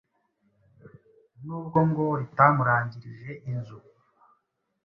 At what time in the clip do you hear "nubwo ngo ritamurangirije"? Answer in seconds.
1.45-3.27